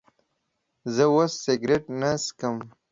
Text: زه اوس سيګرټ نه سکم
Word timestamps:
زه 0.95 1.03
اوس 1.13 1.31
سيګرټ 1.43 1.83
نه 1.99 2.11
سکم 2.23 2.55